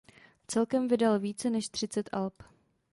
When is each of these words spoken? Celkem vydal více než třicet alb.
Celkem 0.47 0.87
vydal 0.87 1.19
více 1.19 1.49
než 1.49 1.69
třicet 1.69 2.09
alb. 2.11 2.43